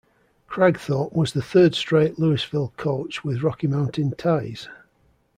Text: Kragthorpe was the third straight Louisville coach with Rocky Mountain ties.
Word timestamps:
Kragthorpe 0.49 1.13
was 1.13 1.33
the 1.33 1.43
third 1.43 1.75
straight 1.75 2.17
Louisville 2.17 2.73
coach 2.75 3.23
with 3.23 3.43
Rocky 3.43 3.67
Mountain 3.67 4.15
ties. 4.17 4.67